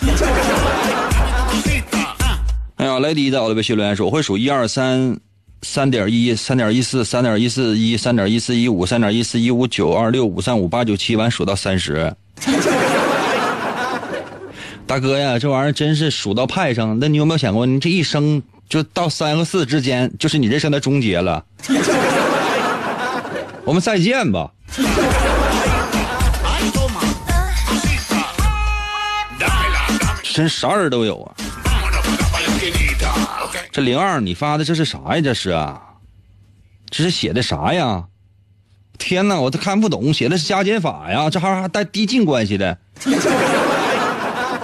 [2.76, 5.18] 哎呀，来第在我的微信留言说：“我会数一二三，
[5.62, 12.14] 三点一，三点一四，三点一四一，三点一四一五，三点一四一五九二六五三五八九七，完数到三十。
[14.86, 16.98] 大哥呀，这玩意儿真是数到派上。
[16.98, 21.44] 那你有没有想过，你这一生就到三和四之间，就是你人生的终结了？
[23.64, 24.50] 我们再见吧。
[30.32, 31.34] 真啥人都有啊。
[33.78, 35.20] 这零二，你发的这是啥呀？
[35.22, 35.80] 这是啊，
[36.90, 38.06] 这是写的啥呀？
[38.98, 41.30] 天哪，我都看不懂，写的是加减法呀？
[41.30, 42.76] 这还还带递进关系的？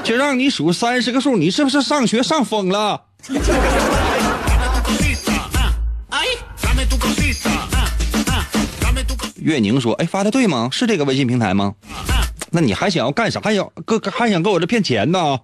[0.03, 3.03] 就让你数三十个数，你是不是上学上疯了？
[9.37, 10.68] 月宁说：“哎，发的对吗？
[10.72, 11.74] 是这个微信平台吗？
[12.50, 13.64] 那你还想要干啥呀？
[13.85, 15.38] 哥还想跟我这骗钱呢？”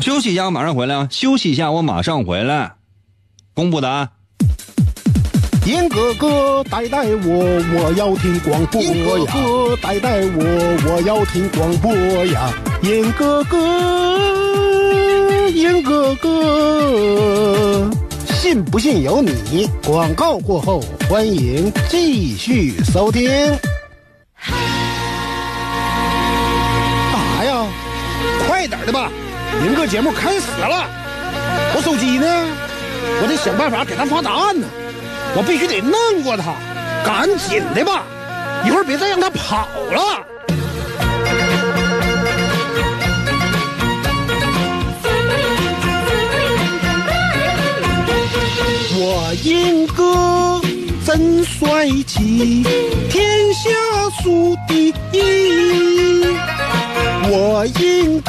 [0.00, 1.08] 休息一下，我马上回来啊！
[1.10, 2.72] 休息一下，我马上回来。
[3.54, 4.08] 公布答案。
[5.66, 8.86] 严哥哥带带我，我要听广播呀！
[8.96, 10.42] 严哥哥带带我，
[10.86, 11.92] 我要听广播
[12.26, 12.50] 呀！
[12.82, 13.58] 严哥哥，
[15.50, 17.90] 严哥哥，
[18.26, 19.68] 信不信由你。
[19.84, 23.28] 广告过后，欢迎继续收听。
[27.12, 27.66] 干啥呀？
[28.46, 29.10] 快点的吧！
[29.62, 30.86] 明哥节目开始了，
[31.74, 32.26] 我手机呢？
[33.22, 34.66] 我得想办法给他发答案呢。
[35.36, 36.54] 我必须得弄过他，
[37.04, 38.02] 赶紧的吧！
[38.64, 40.26] 一会儿别再让他跑了。
[49.02, 50.60] 我英哥
[51.06, 52.64] 真帅气，
[53.08, 53.70] 天下
[54.22, 56.24] 数第一。
[57.32, 58.19] 我英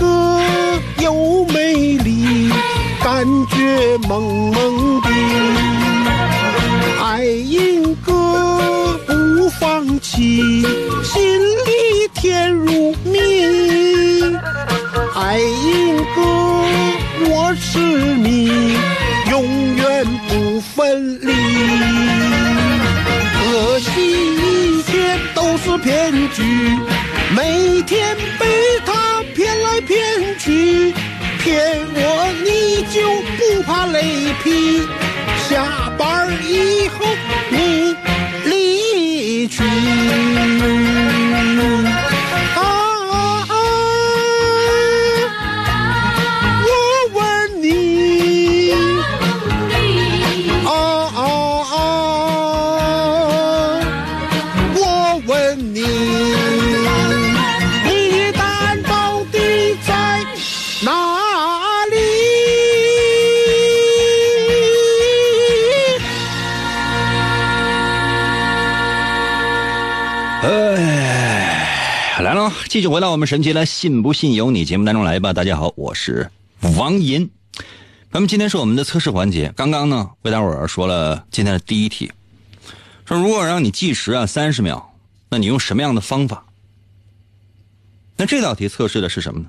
[3.82, 4.81] 雾蒙蒙
[72.32, 75.34] 来了，继续回到我们神奇的“信不信由你”节目当中来吧。
[75.34, 76.32] 大家好，我是
[76.78, 77.30] 王银。
[78.10, 79.52] 那么今天是我们的测试环节。
[79.54, 82.10] 刚刚呢，为大伙儿说了今天的第一题。
[83.04, 84.94] 说如果让你计时啊三十秒，
[85.28, 86.46] 那你用什么样的方法？
[88.15, 89.48] 那这道题测试的是什么呢？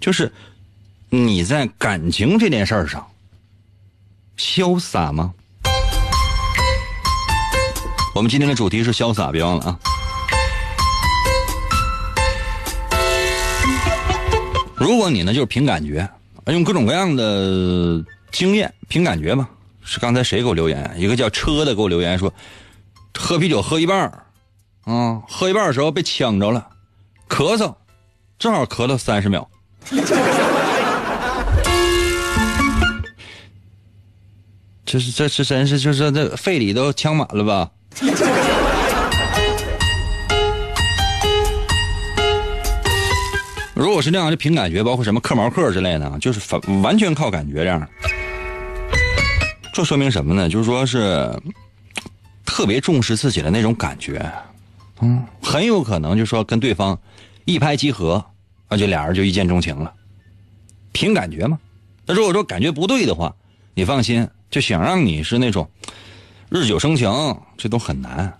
[0.00, 0.32] 就是
[1.10, 3.06] 你在感情这件事儿上
[4.38, 5.34] 潇洒吗？
[8.14, 9.78] 我们今天的主题是潇洒，别忘了啊！
[14.82, 16.08] 如果你呢就是凭感觉，
[16.46, 19.48] 用各种各样的经验凭感觉吧。
[19.84, 20.92] 是刚才谁给我留言？
[20.96, 22.34] 一个叫车的给我留言说，
[23.16, 24.24] 喝啤酒喝一半儿，
[24.82, 26.66] 啊，喝一半的时候被呛着了，
[27.28, 27.72] 咳嗽，
[28.40, 29.48] 正好咳了三十秒。
[34.84, 37.70] 这是这是真是就是这肺里都呛满了吧？
[43.82, 47.84] 如果是那样，就凭感觉，包括什么克毛克之类的，就是完完全靠感觉这样。
[49.74, 50.48] 这说明什么呢？
[50.48, 51.28] 就是说是
[52.46, 54.24] 特别重视自己的那种感觉，
[55.00, 56.96] 嗯，很有可能就说跟对方
[57.44, 58.24] 一拍即合，
[58.68, 59.92] 而且俩人就一见钟情了。
[60.92, 61.58] 凭感觉嘛。
[62.06, 63.34] 那如果说感觉不对的话，
[63.74, 65.68] 你放心，就想让你是那种
[66.50, 67.10] 日久生情，
[67.56, 68.32] 这都很难。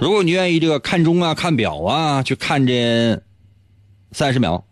[0.00, 3.20] 如果你愿意这个看钟啊、看表啊，去看这
[4.14, 4.62] 三十秒，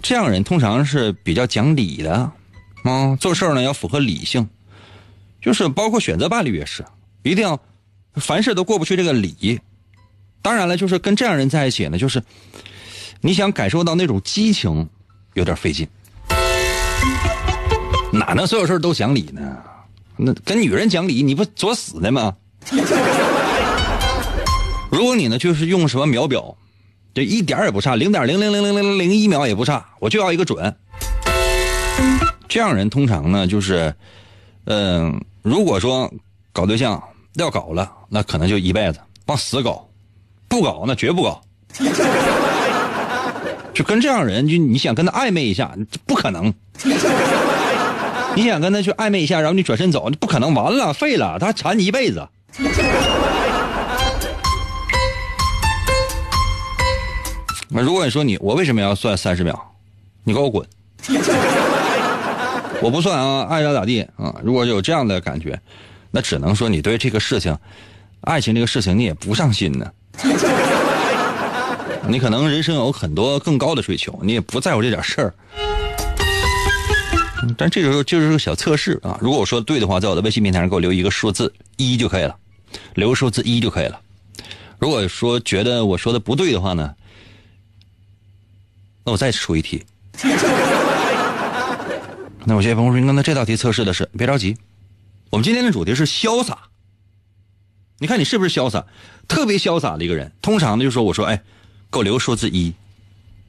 [0.00, 2.32] 这样人通常是比较讲理的。
[2.82, 4.48] 啊，做事呢要符合理性，
[5.42, 6.82] 就是包括选择伴侣也是，
[7.22, 7.60] 一定要
[8.14, 9.60] 凡事都过不去这个理。
[10.40, 12.22] 当然了，就是跟这样人在一起呢，就是
[13.20, 14.88] 你想感受到那种激情，
[15.34, 15.86] 有点费劲。
[18.12, 19.58] 哪能所有事都讲理呢？
[20.16, 22.34] 那跟女人讲理，你不作死的吗？
[24.90, 26.56] 如果你呢，就是用什么秒表，
[27.16, 30.76] 这一点也不差，零点零零零零零零一秒也不差，我就要一个准。
[32.46, 33.94] 这样人通常呢，就是，
[34.66, 36.12] 嗯，如果说
[36.52, 37.02] 搞对象
[37.36, 39.88] 要搞了，那可能就一辈子往死搞，
[40.46, 41.40] 不搞那绝不搞。
[43.72, 45.74] 就跟这样人，就你想跟他暧昧一下，
[46.04, 46.52] 不可能。
[48.34, 52.28] 你想跟他去暧昧一下，然后你转身走，不可能，完了，废了，他缠你一辈子。
[57.68, 59.58] 那如果你说你，我为什么要算三十秒？
[60.24, 60.64] 你给我滚！
[62.82, 64.34] 我不算啊，爱咋咋地啊！
[64.42, 65.58] 如果有这样的感觉，
[66.10, 67.56] 那只能说你对这个事情，
[68.20, 69.90] 爱情这个事情你也不上心呢。
[72.08, 75.34] 你可能人生有很多更高的追求，你也不在乎这点事儿。
[77.56, 79.18] 但这时候就是个小测试啊！
[79.20, 82.36] 如果我说的对的话，在我的微信平台上给我留一个数字一就可以了，
[82.94, 83.98] 留数字一就可以了。
[84.78, 86.94] 如果说觉得我说的不对的话呢，
[89.06, 89.82] 那我再出一题。
[92.44, 94.56] 那有些朋友说：“那这道题测试的是，别着急，
[95.30, 96.58] 我们今天的主题是潇洒。
[97.98, 98.84] 你看你是不是潇洒？
[99.26, 101.42] 特别潇洒的一个人，通常呢就说我说，哎，
[101.90, 102.74] 给我留数字一，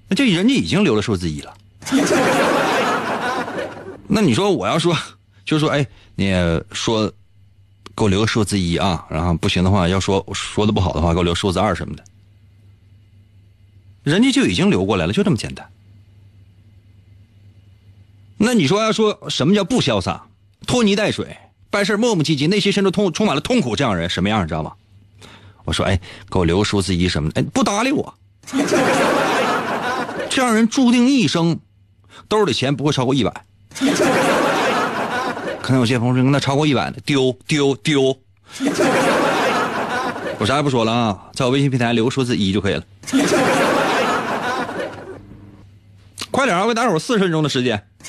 [0.08, 1.54] 那就人家已经留了数字一了。
[4.08, 4.98] 那你说我要说，
[5.44, 6.32] 就说，哎，你
[6.72, 7.12] 说
[7.96, 12.04] 给我留个数字一啊，然后不行的话，要说说的不好的话，给我留数字二什么的，
[14.10, 15.68] 人家就已经留过来了，就这么简单。”
[18.40, 20.28] 那你说要说什么叫不潇洒，
[20.66, 21.36] 拖泥带水，
[21.70, 24.74] 办事磨磨唧唧，内心深处痛充满了痛苦，这样人什么样你知道吗？
[25.66, 28.14] 我说哎，给我留个数字一什么的，哎，不搭理我。
[30.30, 31.60] 这样人注定一生
[32.30, 33.44] 兜里钱不会超过一百。
[35.62, 38.18] 可能有些朋友说那超过一百的丢丢丢。
[40.40, 42.84] 我啥也不说了啊，在我微信平台留个数字一就可以了。
[46.48, 46.66] 快点啊！
[46.66, 47.84] 我打会四十分钟的时间。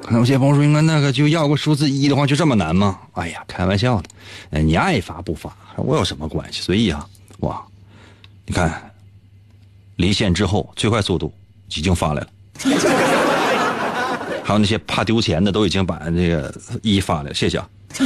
[0.00, 4.08] 可能有些朋友说：“应该那个就要个数字一的话，就这么难吗？”哎呀，开玩笑的。
[4.50, 6.62] 哎，你爱发不发，我有什么关系？
[6.62, 7.04] 随意啊！
[7.40, 7.60] 哇，
[8.46, 8.92] 你看，
[9.96, 11.34] 离线之后最快速度
[11.74, 12.28] 已经发来了。
[14.44, 17.34] 还有那些怕丢钱的，都已经把这个一发来了。
[17.34, 17.68] 谢谢啊。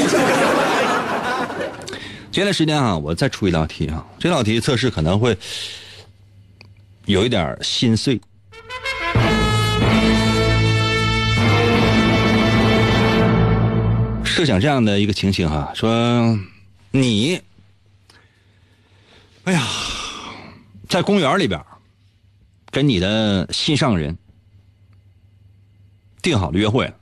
[2.33, 4.03] 接下来时间啊，我再出一道题啊。
[4.19, 5.37] 这道题测试可能会。
[7.07, 8.21] 有一点心碎。
[14.25, 16.39] 设想这样的一个情形哈，说
[16.91, 17.39] 你，
[19.45, 19.63] 哎呀，
[20.89, 21.61] 在公园里边
[22.71, 24.17] 跟你的心上人
[26.23, 26.93] 定好了约会，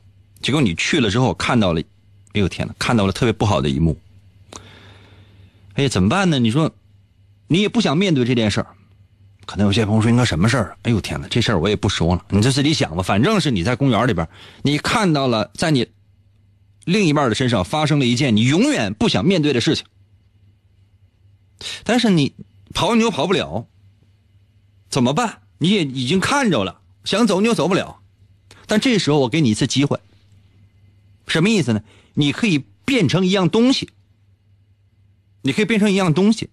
[0.42, 1.80] 结果你去了之后看到了，
[2.32, 3.96] 哎呦天哪，看到了特别不好的一幕。
[5.74, 6.38] 哎呀，怎么办呢？
[6.40, 6.74] 你说，
[7.46, 8.66] 你也不想面对这件事儿。
[9.50, 13.02] 可能有些朋友说：“应该什么事儿？”哎呦天哪，这事儿我也不说了，你就自己想吧。
[13.02, 14.28] 反正是你在公园里边，
[14.62, 15.88] 你看到了在你
[16.84, 19.84] 另一半的身上发生了一件你永远不想面对的事情，
[21.82, 22.32] 但是你
[22.72, 23.66] 跑你又跑不了，
[24.88, 25.42] 怎么办？
[25.58, 27.98] 你也已经看着了，想走你又走不了。
[28.68, 29.98] 但这时候我给你一次机会，
[31.26, 31.82] 什么意思呢？
[32.14, 33.90] 你可以变成一样东西，
[35.42, 36.50] 你可以变成一样东西，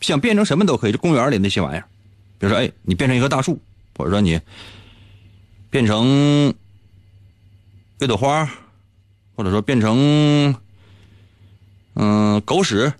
[0.00, 1.84] 想变成什么都可以，就公园里那些玩意儿，
[2.38, 3.60] 比如说，哎，你变成一棵大树，
[3.96, 4.40] 或者说你
[5.70, 6.52] 变成
[7.98, 8.48] 一朵花，
[9.34, 10.54] 或者说变成
[11.94, 12.92] 嗯狗屎，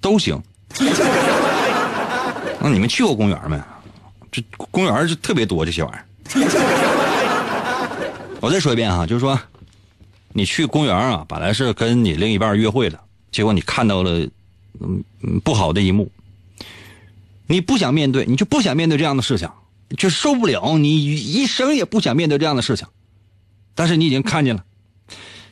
[0.00, 0.42] 都行。
[2.60, 3.60] 那你们去过公园没？
[4.30, 6.04] 这公园就特别多这些玩意儿。
[8.40, 9.38] 我再说一遍哈，就是说，
[10.32, 12.98] 你去公园啊，本来是跟你另一半约会的，
[13.32, 14.28] 结果你看到了
[14.80, 15.02] 嗯
[15.42, 16.12] 不好的一幕，
[17.48, 19.50] 你不想面对，你就不想面对这样的事情，
[19.96, 22.86] 就受不了，你一生也不想面对这样的事情，
[23.74, 24.64] 但是你已经看见了。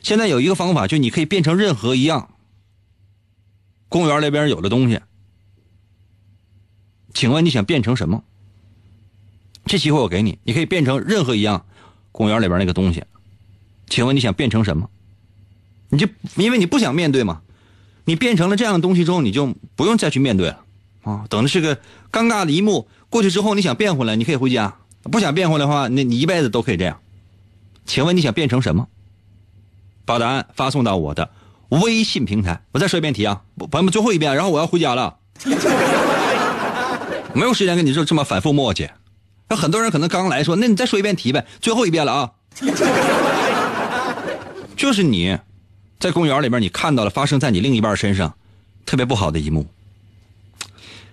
[0.01, 2.33] 现在有一个方法，就你可以变成任何一样
[3.89, 5.01] 公园那边有的东西。
[7.13, 8.23] 请问你想变成什么？
[9.65, 11.65] 这机会我给你，你可以变成任何一样
[12.11, 13.03] 公园里边那个东西。
[13.89, 14.89] 请问你想变成什么？
[15.89, 17.41] 你就因为你不想面对嘛，
[18.05, 20.59] 你变成了这样的东西之后，你就不用再去面对了
[21.03, 21.25] 啊。
[21.29, 21.75] 等的是个
[22.11, 24.77] 尴尬的一幕过去之后，你想变回来，你可以回家；
[25.09, 26.99] 不想变回来的话，那你一辈子都可以这样。
[27.85, 28.87] 请问你想变成什么？
[30.05, 31.29] 把答案发送到我的
[31.69, 32.61] 微信平台。
[32.71, 35.17] 我再说一遍题啊，朋友们最后一遍，然后我要回家了。
[37.33, 38.89] 没有时间跟你说这么反复磨叽，
[39.47, 42.31] 那很多人可能刚来说，那你再说一遍题呗，最后一遍了啊。
[44.75, 45.37] 就是你，
[46.01, 48.35] 在公园里边，你看到了发生在你另一半身上
[48.87, 49.67] 特别不好的一幕，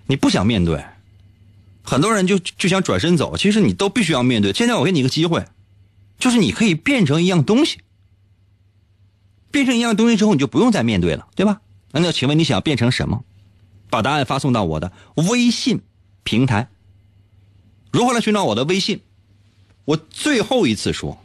[0.07, 0.83] 你不想面对，
[1.83, 4.51] 很多人就就想转身走，其实你都必须要面对。
[4.51, 5.45] 现在我给你一个机会，
[6.17, 7.77] 就是你可以变成一样东西，
[9.51, 11.61] 变成一样东西之后，你就不用再面对了，对吧？
[11.91, 13.23] 那那请问你想变成什么？
[13.91, 15.81] 把答案发送到我的微信。
[16.23, 16.67] 平台
[17.91, 19.01] 如何来寻找我的微信？
[19.85, 21.23] 我最后一次说，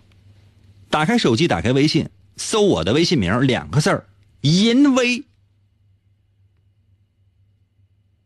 [0.88, 4.06] 打开手机，打开微信，搜我的微信名两个字儿
[4.42, 5.24] “淫威”，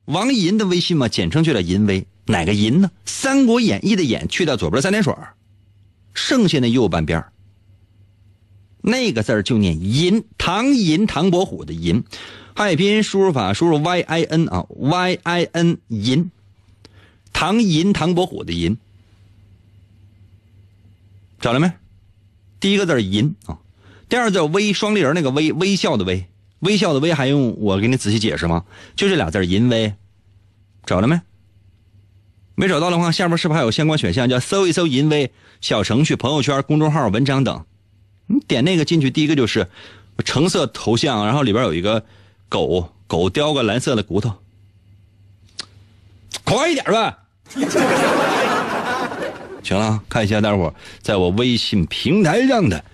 [0.07, 2.07] 王银的微信嘛，简称就叫“淫威”。
[2.27, 2.91] 哪个淫呢？
[3.05, 5.15] 《三国演义》的演去掉左边三点水
[6.13, 7.25] 剩下那右半边
[8.83, 12.05] 那个字儿就念“银”，唐寅唐伯虎的“寅”，
[12.55, 16.31] 汉语拼音输入法输入 y i n 啊，y i n 银。
[17.33, 18.77] 唐寅，唐伯虎的寅，
[21.41, 21.73] 找了没？
[22.59, 23.59] 第一个字寅啊，
[24.09, 26.27] 第二字微，双立人那个微，微笑的微，
[26.61, 28.65] 微笑的微，还用我给你仔细解释吗？
[28.97, 29.93] 就这俩字淫威，
[30.87, 31.21] 找了没？
[32.55, 34.29] 没找到的话，下面是不是还有相关选项？
[34.29, 35.31] 叫搜一搜淫威
[35.61, 37.65] 小程序、朋友圈、公众号、文章等。
[38.27, 39.69] 你点那个进去，第一个就是
[40.25, 42.05] 橙色头像，然后里边有一个
[42.49, 44.35] 狗狗叼个蓝色的骨头，
[46.45, 47.19] 快一点吧。
[49.63, 52.85] 行了，看一下大伙在我微信平台上的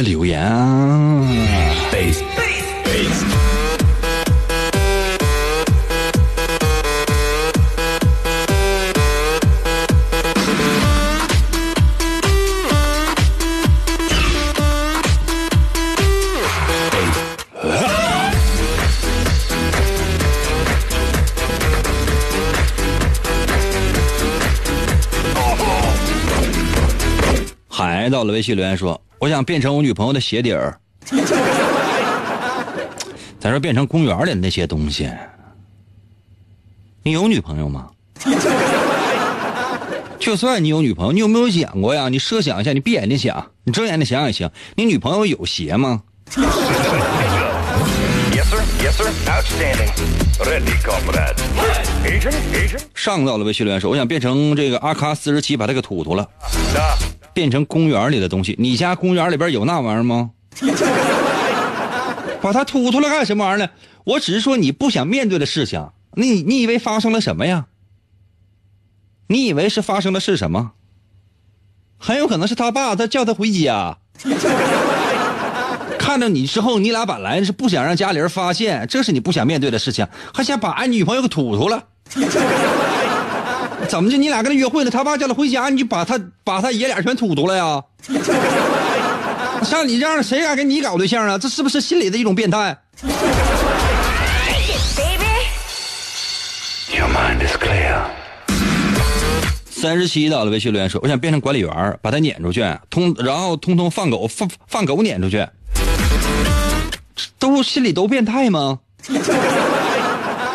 [0.00, 1.22] 留言啊。
[28.02, 30.76] 还到了微信留言说：“我想变成我女朋友的鞋底儿。
[33.38, 35.08] ”咱说变成公园里那些东西。
[37.04, 37.88] 你有女朋友吗？
[40.18, 42.08] 就算你有女朋友，你有没有想过呀？
[42.08, 44.50] 你设想一下，你闭眼睛想，你睁眼睛想也行。
[44.74, 46.02] 你女朋友有鞋吗？
[52.92, 56.28] 上到了微信留言说：“我想变成这个阿卡四十七，把它给吐吐了。”
[57.32, 60.30] 变成公园里的东西，你家公园里边有那玩意儿吗？
[62.40, 63.70] 把它吐出来干什么玩意儿呢？
[64.04, 65.90] 我只是说你不想面对的事情。
[66.14, 67.66] 你你以为发生了什么呀？
[69.28, 70.72] 你以为是发生的是什么？
[71.98, 73.98] 很有可能是他爸，他叫他回家。
[75.98, 81.84] 看到你之后，你俩本来是不想让家里人发现，这是你不想面对的事情，还想把俺女朋友给吐吐了。
[83.92, 84.16] 怎么的？
[84.16, 84.90] 你俩跟他约会呢？
[84.90, 87.82] 他爸叫他回家，你就把他把他爷俩全吐吐了呀？
[89.62, 91.36] 像你这样的，谁敢跟你搞对象啊？
[91.36, 92.74] 这是不是心理的一种变态？
[99.68, 105.46] 三十七到了微信留言说：“我想变成管理员，把他撵出去，通然后通通放狗放放狗撵出去，
[107.38, 108.78] 都心里都变态吗？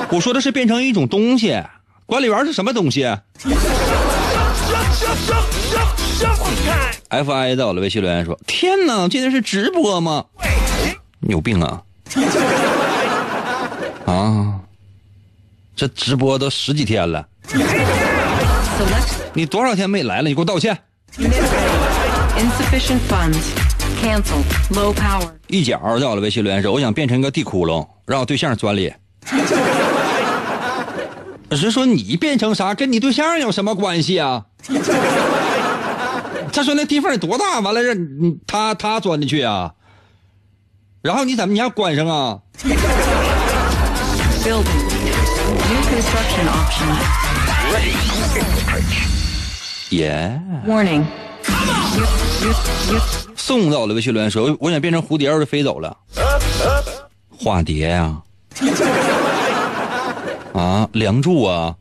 [0.09, 1.61] 我说的是变成一种东西，
[2.07, 3.03] 管理员是什么东西？
[7.09, 10.25] F I 在我的微信留言说：“天哪，今天是直播吗？
[11.19, 11.81] 你有病啊！
[14.07, 14.59] 啊，
[15.75, 17.27] 这直播都十几天了。
[19.33, 20.29] ”你多少天没来了？
[20.29, 20.77] 你给我道歉
[21.17, 23.51] ！insufficient funds.
[24.01, 24.41] Cancel.
[24.71, 25.29] Low power.
[25.47, 28.93] 一脚到了微信留言说：“我想变成一个地窟窿，让我对象钻里。”
[31.55, 34.45] 是说你变成啥，跟你对象有什么关系啊？
[36.51, 39.71] 他说那地缝得多大，完了让你他他钻进去啊？
[41.01, 42.39] 然后你怎么你还关上啊
[44.43, 44.63] you,
[52.93, 52.99] you,
[53.35, 55.95] 送到了微信留言说：“我想变成蝴蝶，我就飞走了。
[57.39, 58.21] ”化蝶呀、啊，
[60.93, 61.75] 梁祝啊，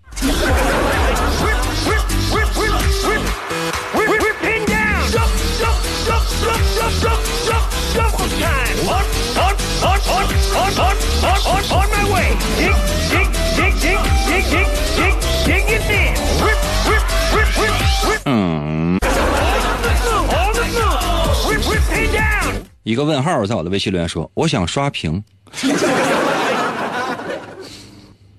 [18.26, 18.98] 嗯，
[22.82, 25.24] 一个问号在我的微信留言说：“我想刷屏，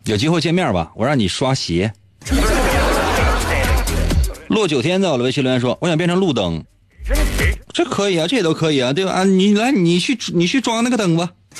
[0.08, 1.92] 有机会见面吧，我让你刷鞋。
[4.48, 6.64] ”落九天在我的微信留言说：“我想变成路灯，
[7.74, 9.12] 这可以啊，这也都可以啊，对吧？
[9.12, 11.30] 啊，你来，你去，你去装那个灯吧。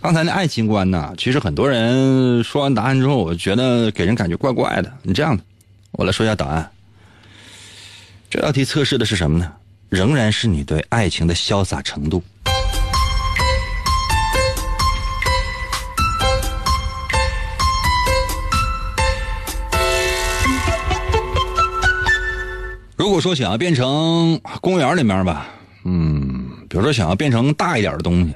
[0.00, 4.90] 刚才那爱情观呢，其实很多人说完答案之后，我觉得给人感觉怪怪的。
[5.02, 5.44] 你这样的，
[5.92, 6.70] 我来说一下答案。
[8.30, 9.52] 这道题测试的是什么呢？
[9.90, 12.22] 仍然是你对爱情的潇洒程度。
[23.14, 25.46] 如果说想要变成公园里面吧，
[25.84, 28.34] 嗯，比如说想要变成大一点的东西，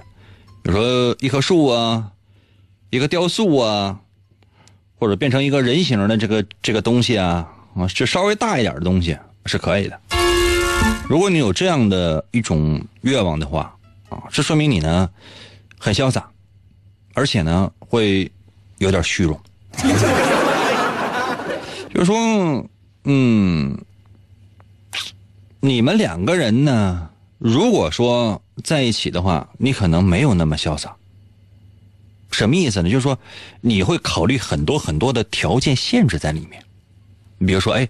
[0.62, 2.12] 比如说一棵树啊，
[2.90, 3.98] 一个雕塑啊，
[5.00, 10.00] 或者变成一个人形的这个这个东西啊，啊，就稍微大一点的东西是可以的。
[11.08, 13.74] 如果你有这样的一种愿望的话，
[14.10, 15.10] 啊，这说明你呢
[15.76, 16.28] 很潇洒，
[17.14, 18.30] 而且呢会
[18.78, 19.36] 有点虚荣。
[21.92, 22.64] 就是说，
[23.06, 23.76] 嗯，
[25.60, 30.94] 你们两个人呢，如果说在一起的话，你可能没有那么潇洒。
[32.30, 32.88] 什么意思呢？
[32.88, 33.18] 就是说，
[33.60, 36.62] 你会考虑很多很多的条件限制在里面。
[37.44, 37.88] 比如说，哎，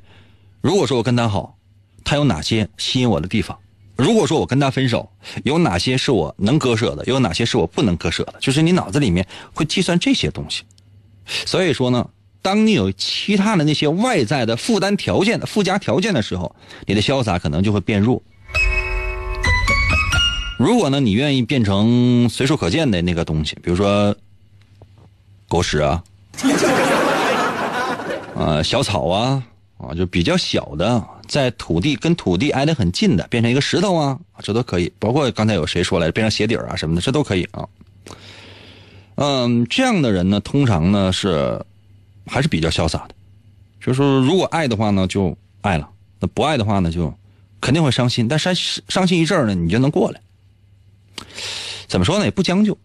[0.62, 1.58] 如果说我跟他好，
[2.04, 3.58] 他有哪些吸引我的地方？
[3.96, 5.10] 如果说我跟他分手，
[5.44, 8.36] 有哪些是我能割舍的，有哪些是我不能割舍的？
[8.40, 10.62] 就是你脑子里面会计算这些东西。
[11.26, 12.08] 所以说呢，
[12.43, 16.55] 当你有其他的那些外在的负担条件的附加条件的时候，
[16.86, 18.22] 你的潇洒可能就会变弱。
[20.59, 24.14] 如果呢，你愿意变成随处可见的那个东西，比如说
[25.47, 26.03] 狗屎啊，
[28.36, 29.43] 啊 小草啊，
[29.78, 34.93] 啊就比较小的，在土地跟土地挨得很近的，变成一个石头啊，这都可以。
[34.99, 37.68] 包括刚才有谁说来变成鞋底啊什么的，这都可以啊。
[39.14, 41.64] 嗯，这样的人呢，通常呢是
[42.29, 43.14] 还是比较潇洒的。
[43.81, 45.87] 就是说，如果爱的话呢，就爱了；
[46.20, 47.12] 那不爱的话呢，就
[47.61, 48.29] 肯定会伤心。
[48.29, 50.20] 但伤伤心一阵儿呢，你就能过来。
[51.87, 52.24] 怎么说呢？
[52.24, 52.76] 也不将就，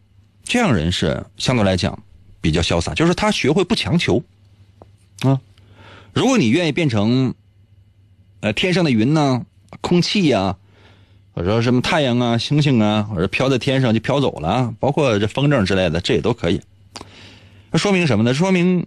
[0.43, 2.01] 这样人是相对来讲
[2.41, 4.23] 比较潇洒，就是他学会不强求
[5.21, 5.41] 啊。
[6.13, 7.33] 如果你愿意变成
[8.39, 9.43] 呃天上的云呐、
[9.81, 10.55] 空气呀、
[11.33, 16.61] 或者说什么太阳啊、星星啊，或者飘在天上就飘走了，包括这风筝之类的，这也都可以。
[17.71, 18.33] 那说明什么呢？
[18.33, 18.85] 说明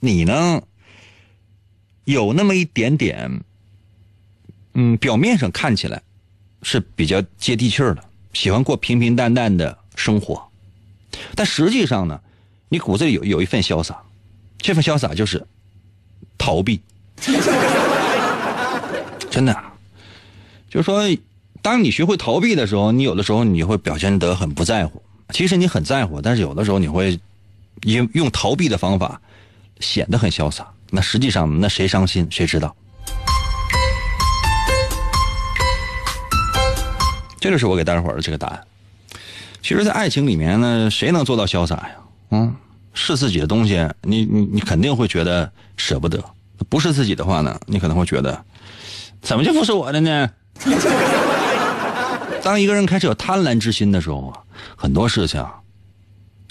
[0.00, 0.62] 你呢
[2.04, 3.42] 有那么一点点，
[4.74, 6.02] 嗯，表面上看起来
[6.62, 10.50] 是比较接地气儿的，喜欢过平平淡淡的生活，
[11.34, 12.20] 但实际上呢，
[12.68, 14.02] 你骨子里有有一份潇洒，
[14.58, 15.46] 这份潇洒就是
[16.36, 16.80] 逃避。
[19.30, 19.56] 真的，
[20.68, 21.04] 就是说，
[21.62, 25.02] 当你学会逃避的时候，你有的时候你会表现得很不在乎。
[25.32, 27.20] 其实你很在乎，但是有的时候你会
[27.82, 29.20] 用用逃避的方法
[29.80, 30.66] 显得很潇洒。
[30.90, 32.74] 那实际上，那谁伤心谁知道？
[37.40, 38.60] 这就是我给大家伙的这个答案。
[39.62, 41.90] 其实，在爱情里面呢，谁能做到潇洒呀？
[42.30, 42.54] 嗯，
[42.92, 46.18] 是自己的东西，你你你肯定会觉得舍不得；
[46.68, 48.44] 不是自己的话呢，你可能会觉得，
[49.22, 50.30] 怎么就不是我的呢？
[52.42, 54.40] 当一个人开始有贪婪之心的时候啊，
[54.76, 55.46] 很多事情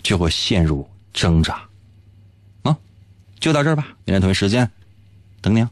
[0.02, 1.62] 就会陷入挣扎。
[3.40, 4.70] 就到这儿吧，明天同一时间
[5.42, 5.72] 等你啊。